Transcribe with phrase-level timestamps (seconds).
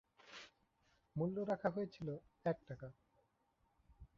[1.15, 2.07] মূল্য রাখা হয়েছিল
[2.45, 2.87] এক টাকা।